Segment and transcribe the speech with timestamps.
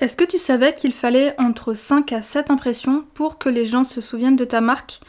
[0.00, 3.84] Est-ce que tu savais qu'il fallait entre 5 à 7 impressions pour que les gens
[3.84, 5.00] se souviennent de ta marque?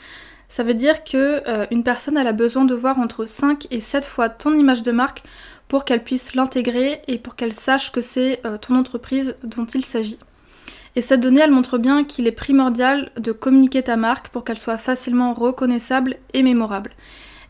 [0.49, 4.03] Ça veut dire que euh, une personne a besoin de voir entre 5 et 7
[4.03, 5.23] fois ton image de marque
[5.69, 9.85] pour qu'elle puisse l'intégrer et pour qu'elle sache que c'est euh, ton entreprise dont il
[9.85, 10.19] s'agit.
[10.97, 14.59] Et cette donnée, elle montre bien qu'il est primordial de communiquer ta marque pour qu'elle
[14.59, 16.91] soit facilement reconnaissable et mémorable.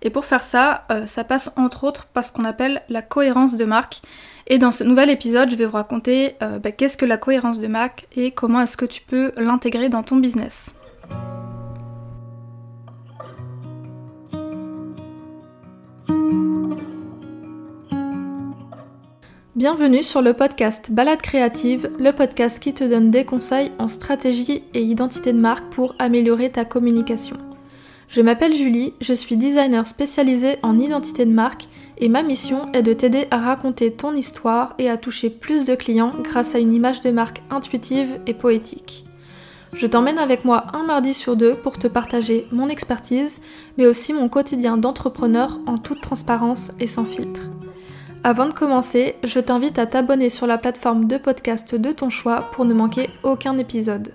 [0.01, 3.55] Et pour faire ça, euh, ça passe entre autres par ce qu'on appelle la cohérence
[3.55, 4.01] de marque.
[4.47, 7.59] Et dans ce nouvel épisode, je vais vous raconter euh, bah, qu'est-ce que la cohérence
[7.59, 10.75] de marque et comment est-ce que tu peux l'intégrer dans ton business.
[19.55, 24.63] Bienvenue sur le podcast Balade créative, le podcast qui te donne des conseils en stratégie
[24.73, 27.37] et identité de marque pour améliorer ta communication.
[28.11, 32.81] Je m'appelle Julie, je suis designer spécialisée en identité de marque et ma mission est
[32.81, 36.73] de t'aider à raconter ton histoire et à toucher plus de clients grâce à une
[36.73, 39.05] image de marque intuitive et poétique.
[39.71, 43.39] Je t'emmène avec moi un mardi sur deux pour te partager mon expertise,
[43.77, 47.49] mais aussi mon quotidien d'entrepreneur en toute transparence et sans filtre.
[48.25, 52.49] Avant de commencer, je t'invite à t'abonner sur la plateforme de podcast de ton choix
[52.51, 54.11] pour ne manquer aucun épisode.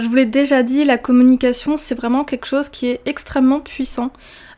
[0.00, 4.10] Je vous l'ai déjà dit, la communication, c'est vraiment quelque chose qui est extrêmement puissant.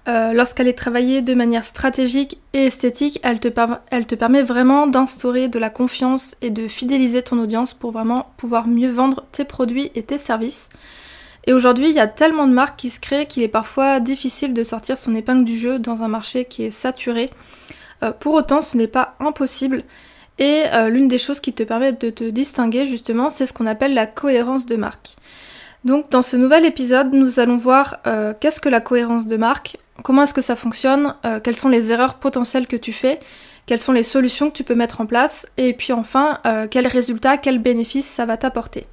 [0.08, 3.48] Euh, lorsqu'elle est travaillée de manière stratégique et esthétique, elle te,
[3.91, 8.32] elle te permet vraiment d'instaurer de la confiance et de fidéliser ton audience pour vraiment
[8.38, 10.70] pouvoir mieux vendre tes produits et tes services.
[11.47, 14.54] Et aujourd'hui, il y a tellement de marques qui se créent qu'il est parfois difficile
[14.54, 17.30] de sortir son épingle du jeu dans un marché qui est saturé.
[18.02, 19.84] Euh, pour autant, ce n'est pas impossible
[20.41, 23.66] et euh, l'une des choses qui te permet de te distinguer justement, c'est ce qu'on
[23.66, 25.16] appelle la cohérence de marque.
[25.84, 29.77] Donc dans ce nouvel épisode, nous allons voir euh, qu'est-ce que la cohérence de marque,
[30.02, 33.20] comment est-ce que ça fonctionne, euh, quelles sont les erreurs potentielles que tu fais,
[33.66, 37.36] quelles sont les solutions que tu peux mettre en place, et puis enfin, quels résultats,
[37.36, 38.86] quels bénéfices ça va t'apporter.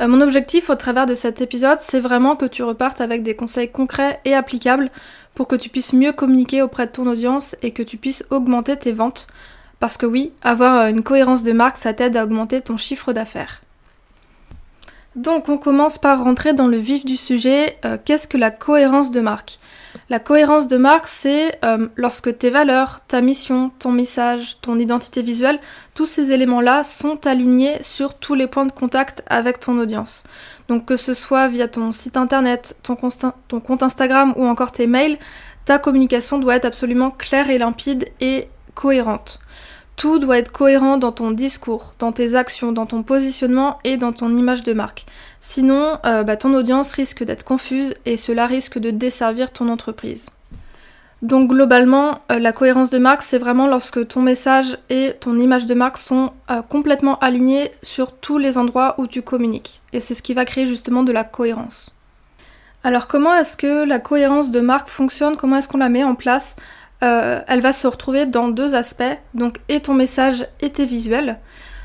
[0.00, 3.70] mon objectif au travers de cet épisode, c'est vraiment que tu repartes avec des conseils
[3.70, 4.90] concrets et applicables
[5.34, 8.76] pour que tu puisses mieux communiquer auprès de ton audience et que tu puisses augmenter
[8.76, 9.26] tes ventes
[9.80, 13.12] parce que oui, avoir euh, une cohérence de marque, ça t'aide à augmenter ton chiffre
[13.12, 13.62] d'affaires.
[15.16, 17.76] Donc on commence par rentrer dans le vif du sujet.
[17.84, 19.58] Euh, qu'est-ce que la cohérence de marque?
[20.08, 25.22] La cohérence de marque, c'est euh, lorsque tes valeurs, ta mission, ton message, ton identité
[25.22, 25.58] visuelle,
[25.94, 30.24] tous ces éléments-là sont alignés sur tous les points de contact avec ton audience.
[30.68, 32.96] Donc que ce soit via ton site internet, ton,
[33.48, 35.18] ton compte Instagram ou encore tes mails,
[35.64, 39.40] ta communication doit être absolument claire et limpide et cohérente.
[39.96, 44.12] Tout doit être cohérent dans ton discours, dans tes actions, dans ton positionnement et dans
[44.12, 45.04] ton image de marque.
[45.40, 50.26] Sinon, euh, bah, ton audience risque d'être confuse et cela risque de desservir ton entreprise.
[51.22, 55.66] Donc globalement, euh, la cohérence de marque, c'est vraiment lorsque ton message et ton image
[55.66, 59.82] de marque sont euh, complètement alignés sur tous les endroits où tu communiques.
[59.92, 61.94] Et c'est ce qui va créer justement de la cohérence.
[62.84, 65.36] Alors comment est-ce que la cohérence de marque fonctionne?
[65.36, 66.56] Comment est-ce qu'on la met en place?
[67.02, 71.38] Euh, elle va se retrouver dans deux aspects, donc et ton message et tes visuels.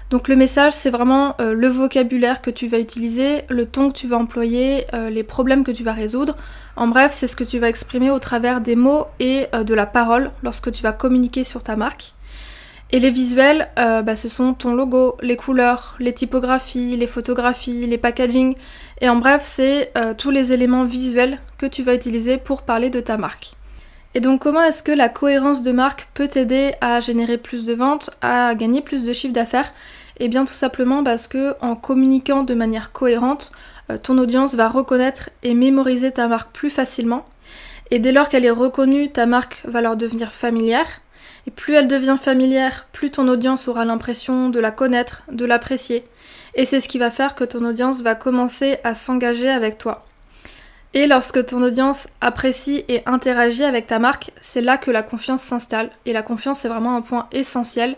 [0.09, 3.97] Donc le message, c'est vraiment euh, le vocabulaire que tu vas utiliser, le ton que
[3.97, 6.35] tu vas employer, euh, les problèmes que tu vas résoudre.
[6.75, 9.85] En bref, c'est ce que tu vas exprimer au travers des mots et de la
[9.85, 12.13] parole lorsque tu vas communiquer sur ta marque.
[12.91, 17.97] Et les visuels, bah, ce sont ton logo, les couleurs, les typographies, les photographies, les
[17.97, 18.55] packaging.
[18.99, 22.99] Et en bref, c'est tous les éléments visuels que tu vas utiliser pour parler de
[22.99, 23.54] ta marque.
[24.15, 27.73] Et donc comment est-ce que la cohérence de marque peut t'aider à générer plus de
[27.73, 29.73] ventes, à gagner plus de chiffre d'affaires?
[30.19, 33.51] Eh bien tout simplement parce que en communiquant de manière cohérente,
[33.91, 37.25] euh, ton audience va reconnaître et mémoriser ta marque plus facilement.
[37.91, 40.87] Et dès lors qu'elle est reconnue, ta marque va leur devenir familière.
[41.45, 46.05] Et plus elle devient familière, plus ton audience aura l'impression de la connaître, de l'apprécier.
[46.55, 50.05] Et c'est ce qui va faire que ton audience va commencer à s'engager avec toi.
[50.95, 55.41] Et lorsque ton audience apprécie et interagit avec ta marque, c'est là que la confiance
[55.41, 55.89] s'installe.
[56.05, 57.97] Et la confiance, c'est vraiment un point essentiel.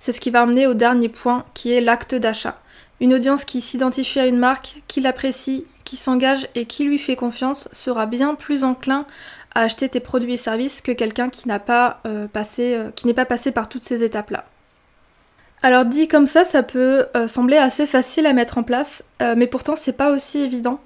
[0.00, 2.58] C'est ce qui va amener au dernier point, qui est l'acte d'achat.
[3.00, 7.14] Une audience qui s'identifie à une marque, qui l'apprécie, qui s'engage et qui lui fait
[7.14, 9.06] confiance sera bien plus enclin
[9.54, 12.26] à acheter tes produits et services que quelqu'un qui n'a pas euh,
[12.58, 14.46] euh, n'est pas passé par toutes ces étapes-là.
[15.62, 19.04] Alors dit comme ça, ça peut euh, sembler assez facile à mettre en place,
[19.36, 20.80] mais pourtant c'est pas aussi évident.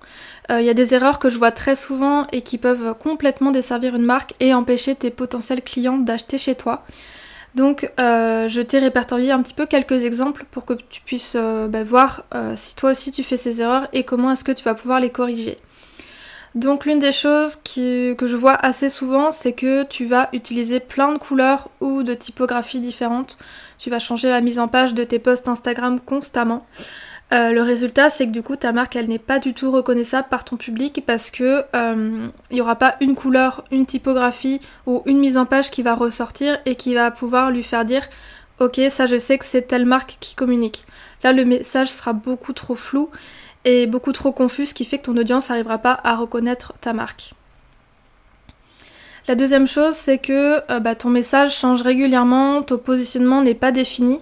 [0.48, 3.50] Il euh, y a des erreurs que je vois très souvent et qui peuvent complètement
[3.50, 6.84] desservir une marque et empêcher tes potentiels clients d'acheter chez toi.
[7.54, 11.69] Donc euh, je t'ai répertorié un petit peu quelques exemples pour que tu puisses euh,
[11.69, 14.75] bah, voir si toi aussi tu fais ces erreurs et comment est-ce que tu vas
[14.75, 15.58] pouvoir les corriger.
[16.54, 21.12] Donc l'une des choses que je vois assez souvent, c'est que tu vas utiliser plein
[21.12, 23.37] de couleurs ou de typographies différentes.
[23.76, 26.66] Tu vas changer la mise en page de tes posts Instagram constamment.
[27.32, 30.28] Euh, le résultat, c'est que du coup, ta marque, elle n'est pas du tout reconnaissable
[30.28, 35.02] par ton public parce que il euh, n'y aura pas une couleur, une typographie ou
[35.06, 38.08] une mise en page qui va ressortir et qui va pouvoir lui faire dire
[38.61, 40.87] Ok, ça, je sais que c'est telle marque qui communique.
[41.25, 43.11] Là, le message sera beaucoup trop flou
[43.64, 46.93] et beaucoup trop confus, ce qui fait que ton audience n'arrivera pas à reconnaître ta
[46.93, 47.34] marque.
[49.28, 53.73] La deuxième chose, c'est que euh, bah, ton message change régulièrement, ton positionnement n'est pas
[53.73, 54.20] défini.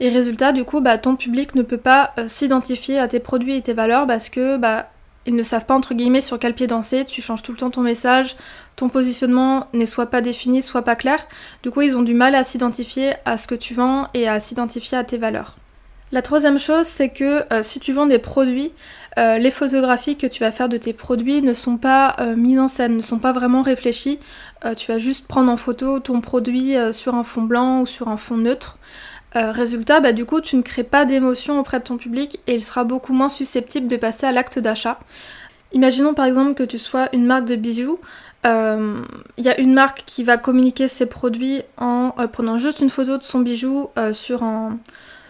[0.00, 3.56] Et résultat, du coup, bah, ton public ne peut pas euh, s'identifier à tes produits
[3.56, 4.90] et tes valeurs parce que bah,
[5.26, 7.04] ils ne savent pas entre guillemets sur quel pied danser.
[7.04, 8.36] Tu changes tout le temps ton message,
[8.76, 11.26] ton positionnement n'est soit pas défini, soit pas clair.
[11.62, 14.38] Du coup, ils ont du mal à s'identifier à ce que tu vends et à
[14.38, 15.56] s'identifier à tes valeurs.
[16.12, 18.72] La troisième chose, c'est que euh, si tu vends des produits,
[19.18, 22.68] euh, les photographies que tu vas faire de tes produits ne sont pas mises en
[22.68, 24.20] scène, ne sont pas vraiment réfléchies.
[24.76, 28.16] tu vas juste prendre en photo ton produit sur un fond blanc ou sur un
[28.16, 28.78] fond neutre.
[29.52, 32.62] Résultat, bah, du coup, tu ne crées pas d'émotion auprès de ton public et il
[32.62, 34.98] sera beaucoup moins susceptible de passer à l'acte d'achat.
[35.72, 37.98] Imaginons par exemple que tu sois une marque de bijoux.
[38.44, 43.18] Il y a une marque qui va communiquer ses produits en prenant juste une photo
[43.18, 44.78] de son bijou sur un,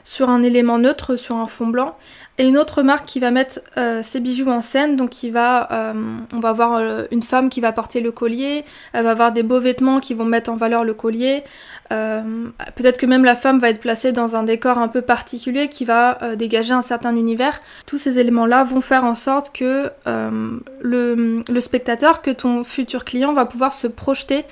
[0.08, 1.94] sur un élément neutre, sur un fond blanc.
[2.38, 5.70] Et une autre marque qui va mettre euh, ses bijoux en scène, donc qui va,
[5.70, 5.92] euh,
[6.32, 8.64] on va avoir euh, une femme qui va porter le collier,
[8.94, 11.44] elle va avoir des beaux vêtements qui vont mettre en valeur le collier.
[11.90, 15.86] Peut-être que même la femme va être placée dans un décor un peu particulier qui
[15.86, 17.60] va dégager un certain univers.
[17.86, 23.46] Tous ces éléments-là vont faire en sorte que le spectateur, que ton futur client va
[23.46, 24.44] pouvoir se projeter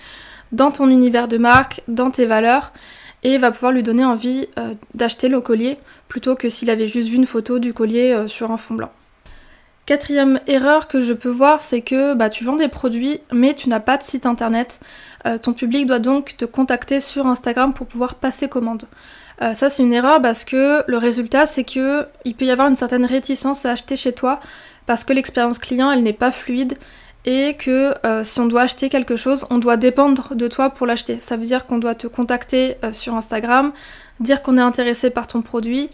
[0.53, 2.73] dans ton univers de marque, dans tes valeurs
[3.27, 7.09] et va pouvoir lui donner envie euh, d'acheter le collier plutôt que s'il avait juste
[7.09, 8.93] vu une photo du collier euh, sur un fond blanc.
[9.85, 13.69] Quatrième erreur que je peux voir, c'est que bah, tu vends des produits mais tu
[13.69, 14.79] n'as pas de site internet.
[15.27, 18.85] Euh, ton public doit donc te contacter sur Instagram pour pouvoir passer commande.
[19.41, 22.77] ça c'est une erreur parce que le résultat c'est que il peut y avoir une
[22.77, 24.41] certaine réticence à acheter chez toi
[24.87, 26.75] parce que l'expérience client elle n'est pas fluide
[27.27, 30.87] et que euh, si on doit acheter quelque chose, on doit dépendre de toi pour
[30.87, 31.19] l'acheter.
[31.21, 33.73] Ça veut dire qu'on doit te contacter euh, sur Instagram,
[34.21, 35.91] dire qu'on est intéressé par ton produit.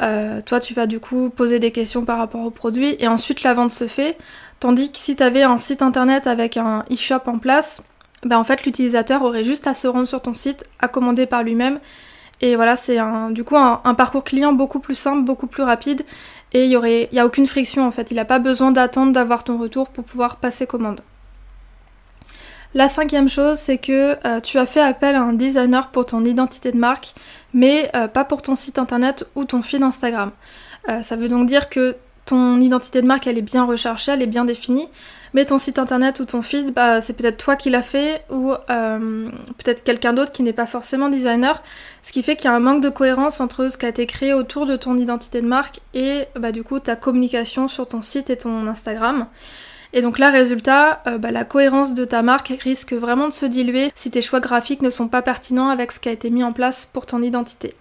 [0.00, 3.44] Euh, toi, tu vas du coup poser des questions par rapport au produit et ensuite
[3.44, 4.18] la vente se fait.
[4.58, 7.82] Tandis que si tu avais un site internet avec un e-shop en place,
[8.24, 11.44] ben en fait l'utilisateur aurait juste à se rendre sur ton site, à commander par
[11.44, 11.78] lui-même.
[12.40, 12.98] Et voilà, c'est
[13.30, 16.02] du coup un parcours client beaucoup plus simple, beaucoup plus rapide
[16.52, 18.10] et il y aurait, y a aucune friction en fait.
[18.10, 21.00] Il n'a pas besoin d'attendre d'avoir ton retour pour pouvoir passer commande.
[22.74, 26.24] La cinquième chose, c'est que euh, tu as fait appel à un designer pour ton
[26.24, 27.14] identité de marque,
[27.52, 30.30] mais euh, pas pour ton site internet ou ton feed Instagram.
[30.88, 31.96] Euh, ça veut donc dire que
[32.32, 34.88] ton identité de marque, elle est bien recherchée, elle est bien définie,
[35.34, 38.52] mais ton site internet ou ton feed, bah, c'est peut-être toi qui l'as fait ou
[38.70, 41.62] euh, peut-être quelqu'un d'autre qui n'est pas forcément designer.
[42.00, 44.06] Ce qui fait qu'il y a un manque de cohérence entre ce qui a été
[44.06, 48.00] créé autour de ton identité de marque et bah, du coup ta communication sur ton
[48.00, 49.26] site et ton Instagram.
[49.92, 53.44] Et donc là, résultat, euh, bah, la cohérence de ta marque risque vraiment de se
[53.44, 56.44] diluer si tes choix graphiques ne sont pas pertinents avec ce qui a été mis
[56.44, 57.74] en place pour ton identité.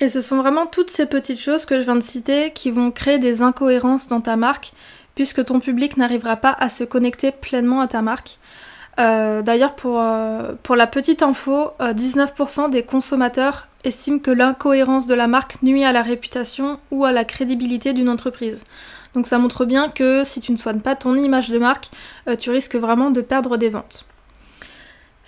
[0.00, 2.90] Et ce sont vraiment toutes ces petites choses que je viens de citer qui vont
[2.90, 4.72] créer des incohérences dans ta marque
[5.16, 8.38] puisque ton public n'arrivera pas à se connecter pleinement à ta marque.
[9.00, 15.06] Euh, d'ailleurs, pour, euh, pour, la petite info, 19% euh, des consommateurs estiment que l'incohérence
[15.06, 18.62] de la marque nuit à la réputation ou à la crédibilité d'une entreprise.
[19.14, 21.90] Donc ça montre bien que si tu ne soignes pas ton image de marque,
[22.38, 24.04] tu risques vraiment de perdre des ventes.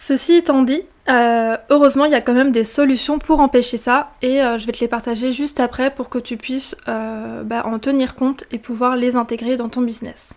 [0.02, 0.80] Ceci étant dit,
[1.10, 4.64] euh, heureusement il y a quand même des solutions pour empêcher ça et euh, je
[4.64, 8.44] vais te les partager juste après pour que tu puisses euh, bah, en tenir compte
[8.50, 10.36] et pouvoir les intégrer dans ton business.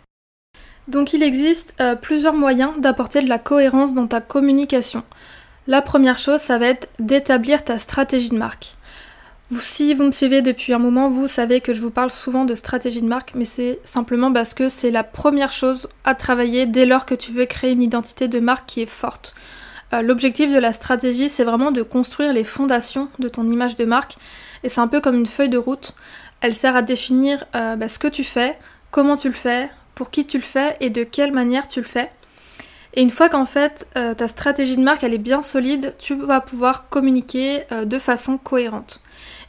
[0.90, 5.04] Donc il existe plusieurs moyens d'apporter de la cohérence dans ta communication.
[5.66, 8.76] La première chose, ça va être d'établir ta stratégie de marque.
[9.60, 12.56] Si vous me suivez depuis un moment, vous savez que je vous parle souvent de
[12.56, 16.86] stratégie de marque, mais c'est simplement parce que c'est la première chose à travailler dès
[16.86, 19.36] lors que tu veux créer une identité de marque qui est forte.
[19.94, 23.86] Euh, l'objectif de la stratégie, c'est vraiment de construire les fondations de ton image de
[23.86, 24.16] marque.
[24.64, 25.96] Et c'est un peu comme une feuille de route.
[26.42, 28.58] Elle sert à définir euh, bah, ce que tu fais,
[28.92, 31.86] comment tu le fais, pour qui tu le fais et de quelle manière tu le
[31.86, 32.10] fais.
[32.96, 36.16] Et une fois qu'en fait euh, ta stratégie de marque elle est bien solide, tu
[36.16, 39.02] vas pouvoir communiquer de façon cohérente.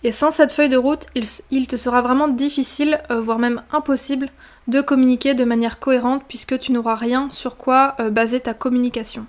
[0.04, 1.06] Et sans cette feuille de route,
[1.50, 4.28] il te sera vraiment difficile, voire même impossible,
[4.68, 9.26] de communiquer de manière cohérente puisque tu n'auras rien sur quoi baser ta communication.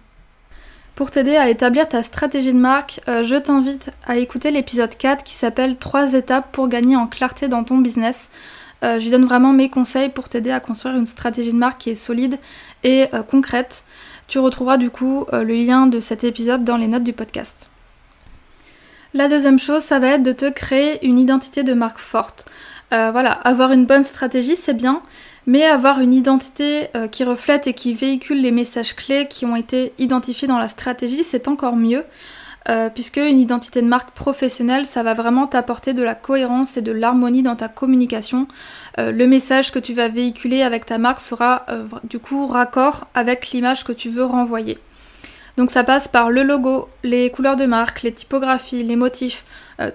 [0.96, 5.26] Pour t'aider à établir ta stratégie de marque, euh, je t'invite à écouter l'épisode 4
[5.26, 8.30] qui s'appelle 3 étapes pour gagner en clarté dans ton business.
[8.82, 11.90] Euh, J'y donne vraiment mes conseils pour t'aider à construire une stratégie de marque qui
[11.90, 12.40] est solide
[12.86, 13.84] et euh, concrète.
[14.30, 17.70] Tu retrouveras du coup le lien de cet épisode dans les notes du podcast.
[19.16, 22.46] La deuxième chose, ça va être de te créer une identité de marque forte.
[22.92, 25.02] voilà, avoir une bonne stratégie, c'est bien,
[25.48, 29.56] mais avoir une identité euh, qui reflète et qui véhicule les messages clés qui ont
[29.56, 32.04] été identifiés dans la stratégie, c'est encore mieux.
[32.68, 36.82] Euh, puisque une identité de marque professionnelle, ça va vraiment t'apporter de la cohérence et
[36.82, 38.48] de l'harmonie dans ta communication.
[38.98, 41.66] Euh, le message que tu vas véhiculer avec ta marque sera
[42.04, 44.80] du coup raccord avec l'image que tu veux renvoyer.
[45.58, 49.46] Donc ça passe par le logo, les couleurs de marque, les typographies, les motifs.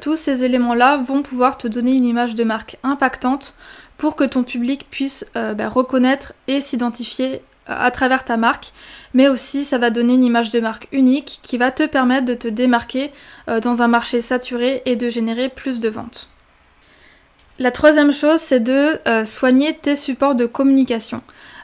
[0.01, 3.55] tous ces éléments-là vont pouvoir te donner une image de marque impactante
[4.01, 8.73] pour que ton public puisse euh, bah, reconnaître et s'identifier euh, à travers ta marque,
[9.13, 12.33] mais aussi ça va donner une image de marque unique qui va te permettre de
[12.33, 13.13] te démarquer
[13.49, 16.31] euh, dans un marché saturé et de générer plus de ventes.
[17.59, 21.21] La troisième chose, c'est de soigner tes supports de communication.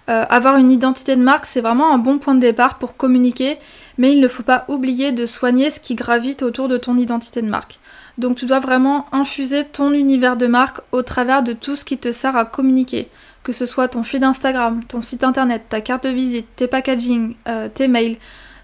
[0.09, 3.59] Avoir une identité de marque, c'est vraiment un bon point de départ pour communiquer,
[3.99, 7.43] mais il ne faut pas oublier de soigner ce qui gravite autour de ton identité
[7.43, 7.81] de marque.
[8.19, 11.99] Donc tu dois vraiment infuser ton univers de marque au travers de tout ce qui
[11.99, 13.09] te sert à communiquer,
[13.43, 17.35] que ce soit ton feed Instagram, ton site internet, ta carte de visite, tes packaging,
[17.47, 18.17] euh, tes mails.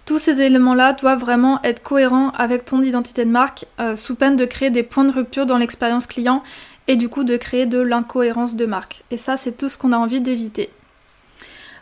[0.06, 4.37] Tous ces éléments-là doivent vraiment être cohérents avec ton identité de marque, euh, sous peine
[4.37, 6.42] de créer des points de rupture dans l'expérience client
[6.88, 9.04] et du coup de créer de l'incohérence de marque.
[9.11, 10.70] Et ça, c'est tout ce qu'on a envie d'éviter.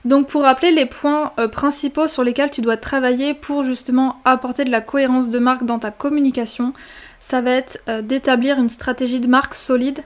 [0.05, 4.65] Donc pour rappeler les points euh, principaux sur lesquels tu dois travailler pour justement apporter
[4.65, 6.73] de la cohérence de marque dans ta communication,
[7.21, 10.03] ça va être euh, d'établir une stratégie de marque solide,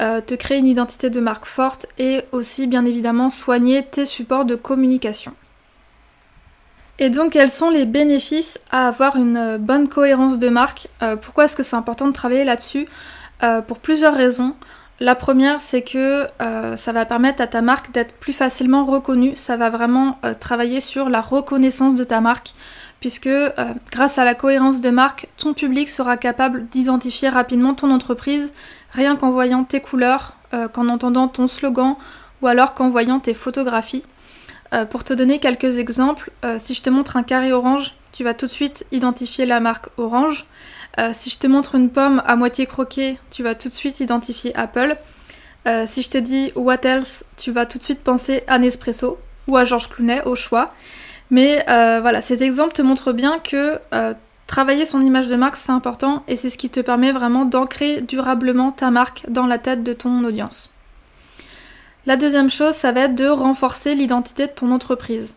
[0.00, 4.46] euh, te créer une identité de marque forte et aussi bien évidemment soigner tes supports
[4.46, 5.34] de communication.
[6.98, 10.86] Et donc quels sont les bénéfices à avoir une bonne cohérence de marque?
[11.22, 12.86] Pourquoi est-ce que c'est important de travailler là-dessus?
[13.66, 14.54] Pour plusieurs raisons.
[15.00, 19.34] La première, c'est que euh, ça va permettre à ta marque d'être plus facilement reconnue.
[19.34, 22.54] Ça va vraiment euh, travailler sur la reconnaissance de ta marque,
[23.00, 23.50] puisque euh,
[23.90, 28.54] grâce à la cohérence de marque, ton public sera capable d'identifier rapidement ton entreprise,
[28.92, 30.36] rien qu'en voyant tes couleurs,
[30.72, 31.96] qu'en entendant ton slogan,
[32.40, 34.04] ou alors qu'en voyant tes photographies.
[34.90, 38.46] pour te donner quelques exemples, si je te montre un carré orange, tu vas tout
[38.46, 40.46] de suite identifier la marque orange.
[40.98, 44.00] Euh, si je te montre une pomme à moitié croquée, tu vas tout de suite
[44.00, 44.96] identifier Apple.
[45.66, 49.18] Euh, si je te dis What else, tu vas tout de suite penser à Nespresso
[49.48, 50.72] ou à Georges Clounet au choix.
[51.30, 53.80] Mais euh, voilà, ces exemples te montrent bien que
[54.46, 58.02] travailler son image de marque, c'est important et c'est ce qui te permet vraiment d'ancrer
[58.02, 60.70] durablement ta marque dans la tête de ton audience.
[62.06, 65.34] La deuxième chose, ça va être de renforcer l'identité de ton entreprise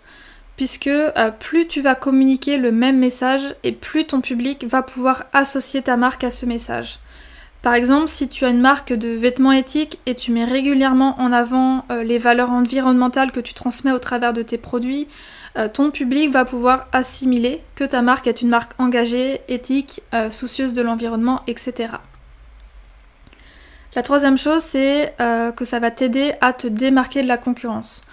[0.58, 5.24] puisque euh, plus tu vas communiquer le même message et plus ton public va pouvoir
[5.32, 7.00] associer ta marque à ce message.
[7.62, 11.32] Par exemple, si tu as une marque de vêtements éthiques et tu mets régulièrement en
[11.32, 15.08] avant euh, les valeurs environnementales que tu transmets au travers de tes produits,
[15.58, 20.74] euh, ton public va pouvoir assimiler que ta marque est une marque engagée, éthique, soucieuse
[20.74, 21.90] de l'environnement, etc.
[23.96, 28.04] La troisième chose, c'est que ça va t'aider à te démarquer de la concurrence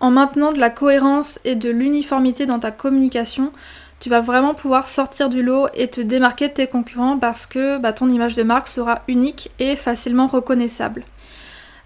[0.00, 3.52] en maintenant de la cohérence et de l'uniformité dans ta communication,
[4.00, 7.76] tu vas vraiment pouvoir sortir du lot et te démarquer de tes concurrents parce que
[7.76, 11.04] bah, ton image de marque sera unique et facilement reconnaissable.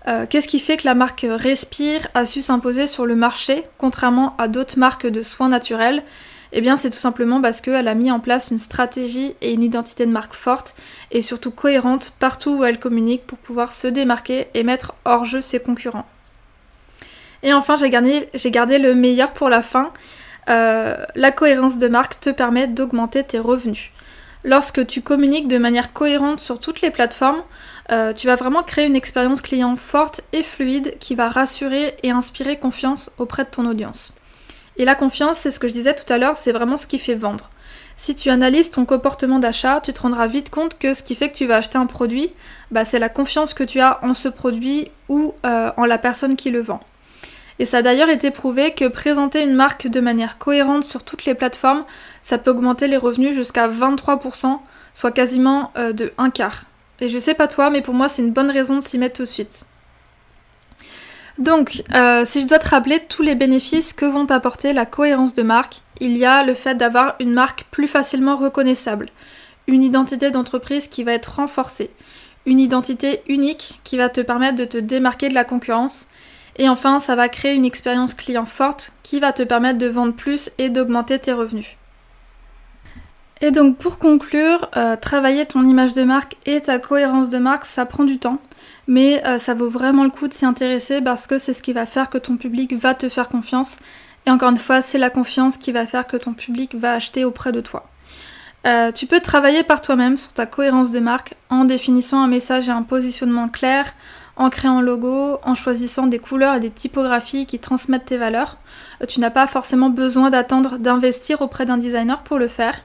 [0.06, 4.37] Euh, qu'est-ce qui fait que la marque Respire a su s'imposer sur le marché, contrairement
[4.38, 6.04] à d'autres marques de soins naturels?
[6.52, 9.62] Eh bien, c'est tout simplement parce qu'elle a mis en place une stratégie et une
[9.64, 10.76] identité de marque forte
[11.11, 15.40] et surtout cohérente partout où elle communique pour pouvoir se démarquer et mettre hors jeu
[15.40, 16.06] ses concurrents.
[17.45, 19.93] Et enfin, j'ai gardé, le meilleur pour la fin.
[20.49, 23.91] Euh, la cohérence de marque te permet d'augmenter tes revenus.
[24.45, 27.43] Lorsque tu communiques de manière cohérente sur toutes les plateformes,
[27.93, 32.11] euh, tu vas vraiment créer une expérience client forte et fluide qui va rassurer et
[32.11, 34.13] inspirer confiance auprès de ton audience.
[34.77, 36.99] Et la confiance, c'est ce que je disais tout à l'heure, c'est vraiment ce qui
[36.99, 37.51] fait vendre.
[37.97, 41.29] Si tu analyses ton comportement d'achat, tu te rendras vite compte que ce qui fait
[41.29, 42.33] que tu vas acheter un produit,
[42.71, 46.37] bah, c'est la confiance que tu as en ce produit ou euh, en la personne
[46.37, 46.81] qui le vend.
[47.59, 51.25] Et ça a d'ailleurs été prouvé que présenter une marque de manière cohérente sur toutes
[51.25, 51.85] les plateformes,
[52.23, 54.59] ça peut augmenter les revenus jusqu'à 23%,
[54.93, 56.65] soit quasiment euh, de un quart.
[57.01, 59.17] Et je sais pas toi, mais pour moi c'est une bonne raison de s'y mettre
[59.17, 59.67] tout de suite.
[61.39, 65.35] Donc, euh, si je dois te rappeler tous les bénéfices que vont apporter la cohérence
[65.35, 69.11] de marque, il y a le fait d'avoir une marque plus facilement reconnaissable,
[69.67, 71.91] une identité d'entreprise qui va être renforcée,
[72.47, 76.07] une identité unique qui va te permettre de te démarquer de la concurrence,
[76.57, 80.15] et enfin, ça va créer une expérience client forte qui va te permettre de vendre
[80.15, 81.77] plus et d'augmenter tes revenus.
[83.41, 87.65] Et donc pour conclure, euh, travailler ton image de marque et ta cohérence de marque,
[87.65, 88.39] ça prend du temps,
[88.87, 91.73] mais euh, ça vaut vraiment le coup de s'y intéresser parce que c'est ce qui
[91.73, 93.79] va faire que ton public va te faire confiance.
[94.27, 97.25] Et encore une fois, c'est la confiance qui va faire que ton public va acheter
[97.25, 97.87] auprès de toi.
[98.67, 102.69] Euh, tu peux travailler par toi-même sur ta cohérence de marque en définissant un message
[102.69, 103.93] et un positionnement clair,
[104.37, 108.59] en créant un logo, en choisissant des couleurs et des typographies qui transmettent tes valeurs.
[109.09, 112.81] tu n'as pas forcément besoin d'attendre d'investir auprès d'un designer pour le faire.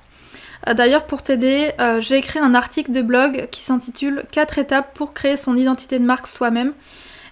[0.67, 4.93] Euh, d'ailleurs, pour t'aider, euh, j'ai écrit un article de blog qui s'intitule 4 étapes
[4.93, 6.73] pour créer son identité de marque soi-même.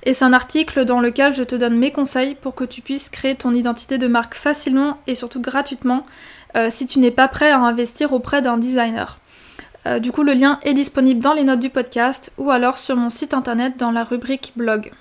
[0.04, 3.10] Et c'est un article dans lequel je te donne mes conseils pour que tu puisses
[3.10, 6.06] créer ton identité de marque facilement et surtout gratuitement
[6.56, 9.20] euh, si tu n'es pas prêt à investir auprès d'un designer.
[10.00, 13.10] Du coup, le lien est disponible dans les notes du podcast ou alors sur mon
[13.10, 14.92] site internet dans la rubrique blog.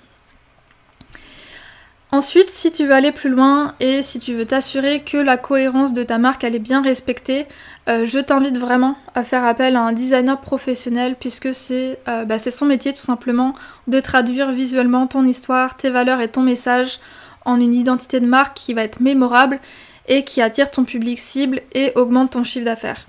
[2.13, 5.91] Ensuite, si tu veux aller plus loin et si tu veux t'assurer que la cohérence
[5.91, 7.47] de ta marque elle est bien respectée,
[7.89, 12.51] euh, je t'invite vraiment à faire appel à un designer professionnel puisque euh, bah, c'est
[12.51, 13.53] son métier tout simplement
[13.87, 17.01] de traduire visuellement ton histoire, tes valeurs et ton message
[17.43, 19.59] en une identité de marque qui va être mémorable
[20.07, 23.05] et qui attire ton public cible et augmente ton chiffre d'affaires.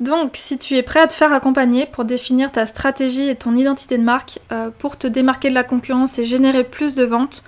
[0.00, 3.54] Donc, si tu es prêt à te faire accompagner pour définir ta stratégie et ton
[3.54, 7.44] identité de marque, euh, pour te démarquer de la concurrence et générer plus de ventes,